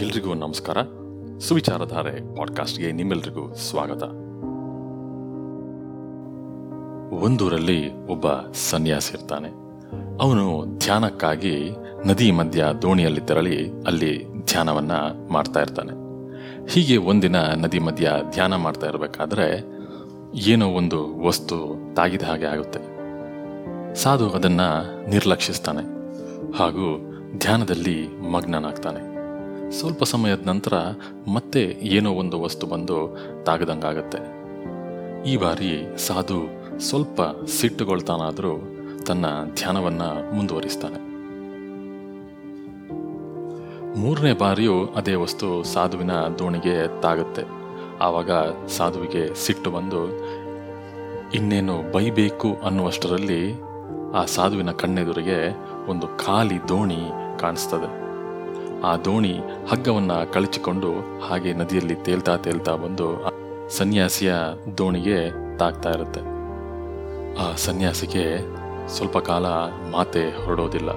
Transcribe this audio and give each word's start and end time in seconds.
ಎಲ್ರಿಗೂ 0.00 0.34
ನಮಸ್ಕಾರ. 0.34 0.76
ಸುವಿಚಾರಧಾರೆ 1.38 2.36
ಪಾಡ್ಕಾಸ್ಟ್ಗೆ 2.36 2.92
ನಿಮ್ಮೆಲ್ರಿಗೂ 2.92 3.54
ಸ್ವಾಗತ. 3.54 4.02
ಒಂದೂರಲ್ಲಿ 7.24 8.06
ಒಬ್ಬ 8.06 8.26
ಸನ್ಯಾಸಿ 8.52 9.16
ಇರ್ತಾನೆ. 9.18 9.48
ಅವನು 10.22 10.78
ಧ್ಯಾನಕ್ಕಾಗಿ 10.78 11.70
ನದಿ 12.06 12.30
ಮಧ್ಯ 12.30 12.66
ದೋಣಿಯಲ್ಲಿ 12.82 13.20
ತೆರಳಿ 13.20 13.70
ಅಲ್ಲಿ 13.86 14.44
ಧ್ಯಾನವನ್ನ 14.44 14.92
ಮಾಡ್ತಾ 15.30 15.60
ಇರ್ತಾನೆ. 15.60 15.90
ಹೀಗೆ 16.68 16.96
ಒಂದಿನ 16.96 17.36
ನದಿ 17.36 17.78
ಮಧ್ಯ 17.78 18.12
ಧ್ಯಾನ 18.30 18.56
ಮಾಡ್ತಾ 18.56 18.86
ಇರಬೇಕಾದ್ರೆ 18.86 19.64
ಏನೋ 20.34 20.68
ಒಂದು 20.68 21.26
ವಸ್ತು 21.26 21.76
ತಾಗಿದ 21.94 22.22
ಹಾಗೆ 22.22 22.44
ಆಗುತ್ತೆ. 22.44 22.80
ಸಾಧು 23.94 24.30
ಅದನ್ನ 24.30 24.60
ನಿರ್ಲಕ್ಷಿಸ್ತಾನೆ. 25.08 25.82
ಹಾಗೂ 26.58 27.12
ಧ್ಯಾನದಲ್ಲಿ 27.38 28.08
ಮಗ್ನನಾಗ್ತಾನೆ. 28.32 29.11
ಸ್ವಲ್ಪ 29.78 30.04
ಸಮಯದ 30.04 30.46
ನಂತರ 30.46 30.72
ಮತ್ತೆ 31.34 31.60
ಏನೋ 31.82 32.10
ಒಂದು 32.10 32.40
ವಸ್ತು 32.40 32.66
ಬಂದು 32.66 33.18
ತಾಗದಂಗಾಗತ್ತೆ. 33.44 34.18
ಈ 35.30 35.36
ಬಾರಿ 35.36 35.98
ಸಾಧು 36.06 36.40
ಸ್ವಲ್ಪ 36.78 37.20
ಸಿಟ್ಟುಗೊಳ್ತಾನಾದರೂ 37.46 38.52
ತನ್ನ 39.06 39.26
ಧ್ಯಾನವನ್ನು 39.54 40.34
ಮುಂದುವರಿಸ್ತಾನೆ. 40.34 41.12
ಮೂರನೇ 44.00 44.32
ಬಾರಿಯೂ 44.32 44.84
ಅದೇ 44.84 45.14
ವಸ್ತು 45.14 45.62
ಸಾಧುವಿನ 45.62 46.12
ದೋಣಿಗೆ 46.12 47.00
ತಾಗುತ್ತೆ. 47.00 47.42
ಆವಾಗ 47.98 48.30
ಸಾಧುವಿಗೆ 48.66 49.34
ಸಿಟ್ಟು 49.34 49.70
ಬಂದು, 49.70 50.02
ಇನ್ನೇನು 51.34 51.92
ಬೈಬೇಕು 51.92 52.54
ಅನ್ನುವಷ್ಟರಲ್ಲಿ 52.64 53.52
ಆ 54.14 54.24
ಸಾಧುವಿನ 54.24 54.70
ಕಣ್ಣೆದುರಿಗೆ 54.70 55.56
ಒಂದು 55.90 56.06
ಖಾಲಿ 56.06 56.68
ದೋಣಿ 56.68 57.00
ಕಾಣಿಸ್ತದೆ. 57.40 58.01
ಆ 58.84 58.96
ದೋಣಿ 58.96 59.40
ಹಗ್ಗವನ್ನ 59.70 60.12
ಕಳಚಿಕೊಂಡು 60.32 61.20
ಹಾಗೆ 61.20 61.52
ನದಿಯಲ್ಲಿ 61.52 61.94
ತೇಲ್ತಾ 61.94 62.36
ತೇಲ್ತಾ 62.36 62.74
ಬಂದು 62.74 63.32
ಸನ್ಯಾಸಿಯ 63.68 64.34
ದೋಣಿಗೆ 64.78 65.30
ತಾಗ್ತಾ 65.58 65.90
ಇರುತ್ತೆ. 65.90 66.20
ಆ 67.36 67.54
ಸನ್ಯಾಸಿಗೆ 67.56 68.38
ಸ್ವಲ್ಪ 68.88 69.18
ಕಾಲ 69.18 69.46
ಮಾತೆ 69.92 70.44
ಹೊರಡೋದಿಲ್ಲ. 70.44 70.90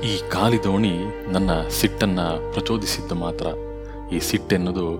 ಈ 0.00 0.30
ಖಾಲಿ 0.30 0.64
ದೋಣಿ 0.64 0.98
ನನ್ನ 1.32 1.50
ಸಿಟ್ಟನ್ನ 1.68 2.20
ಪ್ರಚೋದಿಸಿದ್ದು 2.20 3.14
ಮಾತ್ರ. 3.14 3.46
ಈ 4.12 4.18
ಸಿಟ್ಟೆನ್ನುವುದು 4.18 4.90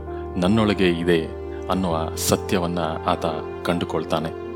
ನನ್ನೊಳಗೆ 0.41 0.89
ಇದೆ 0.89 1.25
ಅನ್ನುವ 1.71 2.17
ಸತ್ಯವನ್ನ 2.17 2.79
ಆತ 3.07 3.27
ಕಂಡುಕೊಳ್ತಾನೆ. 3.65 4.51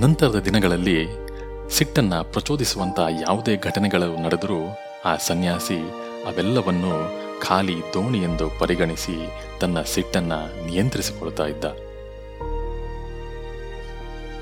ನಂತರದ 0.00 0.36
ದಿನಗಳಲ್ಲಿ 0.36 1.23
ಸಿಟ್ಟನ್ನ 1.70 2.14
ಪ್ರಚೋದಿಸುವಂತ 2.14 3.00
ಯಾವುದೇ 3.20 3.56
ಘಟನೆಗಳು 3.56 4.22
ನಡೆದರೂ 4.22 4.78
ಆ 5.04 5.16
ಸನ್ಯಾಸಿ 5.16 5.78
ಅವೆಲ್ಲವನ್ನು 6.26 7.24
ಖಾಲಿ 7.40 7.80
ದೋಣಿ 7.94 8.18
ಎಂದು 8.18 8.60
ಪರಿಗಣಿಸಿ 8.60 9.30
ತನ್ನ 9.60 9.82
ಸಿಟ್ಟನ್ನ 9.82 10.32
ನಿಯಂತ್ರಿಸಿಕೊಳ್ತಾ 10.66 11.46
ಇದ್ದ. 11.46 11.64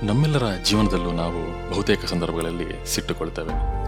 ನಮ್ಮೆಲ್ಲರ 0.03 0.43
ಜೀವನದಲ್ಲೂ 0.65 1.11
ನಾವು 1.11 1.71
ಬಹುತೇಕ 1.71 2.05
ಸಂದರ್ಭಗಳಲ್ಲಿ 2.05 2.95
ಸಿಟ್ಟುಕೊಳ್ತೇವೆ. 2.95 3.83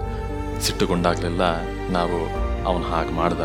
ಸಿಟ್ಟುಗೊಂಡಾಗಲೆಲ್ಲ 0.60 1.42
ನಾವು 1.90 2.18
ಅವನು 2.64 2.84
ಹಾಗೆ 2.84 3.10
ಮಾಡ್ದ, 3.10 3.40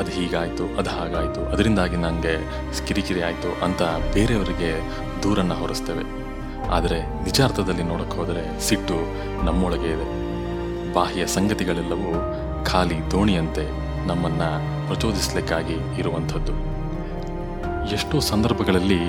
ಅದು 0.00 0.10
ಹೀಗಾಯಿತು, 0.10 0.78
ಅದು 0.78 0.90
ಹಾಗಾಯಿತು, 0.90 1.46
ಅದರಿಂದಾಗಿ 1.46 1.96
ನನಗೆ 1.96 2.34
ಕಿರಿಕಿರಿ 2.86 3.22
ಆಯಿತು 3.22 3.64
ಅಂತ 3.64 3.82
ಬೇರೆಯವರಿಗೆ 4.14 4.80
ದೂರನ್ನ 5.22 5.54
ಹೊರಿಸ್ತೇವೆ. 5.54 6.27
ಆದರೆ 6.66 7.24
ನಿಜಾರ್ಥದಲ್ಲಿ 7.24 7.82
ನೋಡಕ್ಕೆ 7.82 8.16
ಹೋದರೆ 8.16 8.60
ಸಿಟ್ಟು 8.60 8.94
ನಮ್ಮೊಳಗೆ 9.44 9.88
ಇದೆ. 9.88 10.28
ಬಾಹ್ಯ 10.92 11.26
ಸಂಗತಿಗಳೆಲ್ಲವೂ 11.26 12.12
ಖಾಲಿ 12.64 13.10
ದೋಣಿಯಂತೆ 13.10 13.88
ನಮ್ಮನ್ನ 14.06 14.42
ಪ್ರಚೋದಿಸಲಿಕ್ಕಾಗಿ 14.86 16.00
ಇರುವಂಥದ್ದು. 16.00 16.52
ಎಷ್ಟೋ 17.92 18.20
ಸಂದರ್ಭಗಳಲ್ಲಿ 18.20 19.00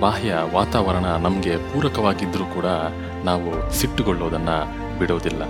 ಬಾಹ್ಯ 0.00 0.34
ವಾತಾವರಣ 0.52 1.04
ನಮಗೆ 1.04 1.56
ಪೂರಕವಾಗಿದ್ದರೂ 1.56 2.44
ಕೂಡ 2.44 2.64
ನಾವು 3.24 3.70
ಸಿಟ್ಟುಗೊಳ್ಳೋದನ್ನು 3.72 4.58
ಬಿಡೋದಿಲ್ಲ. 4.98 5.42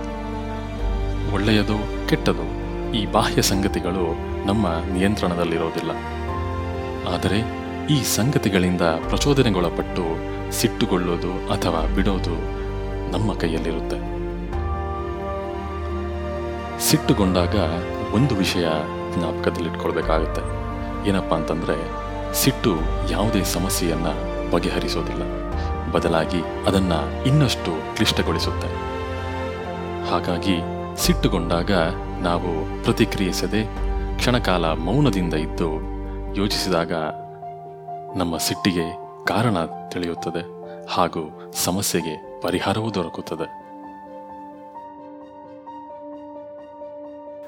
ಒಳ್ಳೆಯದು 1.33 2.07
ಕೆಟ್ಟದು 2.09 2.45
ಈ 2.93 3.05
ಬಾಹ್ಯ 3.05 3.41
ಸಂಗತಿಗಳು 3.41 4.29
ನಮ್ಮ 4.47 4.67
ನಿಯಂತ್ರಣದಲ್ಲಿರೋದಿಲ್ಲ. 4.67 5.91
ಆದರೆ 7.15 7.39
ಈ 7.89 8.03
ಸಂಗತಿಗಳಿಂದ 8.03 8.81
ಪ್ರಚೋದನೆಗೊಳಪಟ್ಟು 8.81 10.03
ಸಿಟ್ಟುಗೊಳ್ಳೋದು 10.51 11.53
ಅಥವಾ 11.53 11.95
ಬಿಡೋದು 11.95 12.59
ನಮ್ಮ 13.11 13.33
ಕೈಯಲ್ಲಿರುತ್ತೆ. 13.33 14.19
ಸಿಟ್ಟುಗೊಂಡಾಗ 16.79 17.55
ಒಂದು 18.13 18.35
ವಿಷಯ 18.35 18.67
ಜ್ಞಾಪಕದಲ್ಲಿಟ್ಕೊಳ್ಬೇಕಾಗುತ್ತೆ. 19.17 20.41
ಏನಪ್ಪಾ 21.09 21.35
ಅಂತಂದ್ರೆ, 21.35 21.75
ಸಿಟ್ಟು 22.33 22.75
ಯಾವುದೇ 23.11 23.43
ಸಮಸ್ಯೆಯನ್ನ 23.43 24.07
ಬಗೆಹರಿಸೋದಿಲ್ಲ. 24.51 25.23
ಬದಲಾಗಿ 25.91 26.41
ಅದನ್ನ 26.67 26.93
ಇನ್ನಷ್ಟು 27.25 27.95
ಕ್ಲಿಷ್ಟಗೊಳಿಸುತ್ತೆ. 27.95 28.67
ಹಾಗಾಗಿ 30.11 30.59
ಸಿಟ್ಟುಗೊಂಡಾಗ 30.97 31.71
ನಾವು 32.21 32.83
ಪ್ರತಿಕ್ರಿಯಿಸದೆ 32.83 33.65
ಕ್ಷಣಕಾಲ 34.17 34.65
ಮೌನದಿಂದ 34.65 35.33
ಇದ್ದು 35.33 35.69
ಯೋಚಿಸಿದಾಗ 36.35 36.93
ನಮ್ಮ 38.17 38.37
ಸಿಟ್ಟಿಗೆ 38.37 39.08
ಕಾರಣ 39.29 39.57
ತಿಳಿಯುತ್ತದೆ 39.91 40.41
ಹಾಗೂ 40.89 41.51
ಸಮಸ್ಯೆಗೆ 41.53 42.41
ಪರಿಹಾರವೂ 42.41 42.93
ದೊರಕುತ್ತದೆ. 42.93 43.47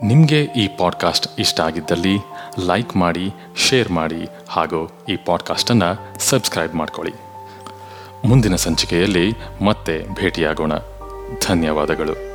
ನಿಮಗೆ 0.05 0.43
ಈ 0.43 0.67
ಪಾಡ್ಕಾಸ್ಟ್ 0.77 1.39
ಇಷ್ಟ 1.39 1.59
ಆಗಿದ್ದಲ್ಲಿ 1.59 2.17
ಲೈಕ್ 2.59 2.95
ಮಾಡಿ, 2.95 3.33
ಶೇರ್ 3.57 3.91
ಮಾಡಿ 3.91 4.27
ಹಾಗೂ 4.49 4.91
ಈ 5.09 5.15
ಪಾಡ್ಕಾಸ್ಟನ್ನು 5.15 6.19
ಸಬ್ಸ್ಕ್ರೈಬ್ 6.19 6.75
ಮಾಡ್ಕೊಳ್ಳಿ. 6.75 7.13
ಮುಂದಿನ 8.25 8.55
ಸಂಚಿಕೆಯಲ್ಲಿ 8.55 9.33
ಮತ್ತೆ 9.61 10.07
ಭೇಟಿಯಾಗೋಣ. 10.13 10.73
ಧನ್ಯವಾದಗಳು. 11.47 12.30